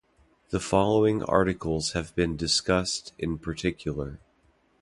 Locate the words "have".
1.91-2.15